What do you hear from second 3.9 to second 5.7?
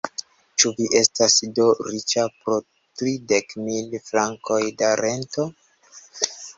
frankoj da rento?